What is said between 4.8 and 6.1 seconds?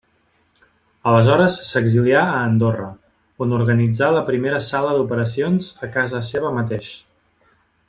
d'operacions a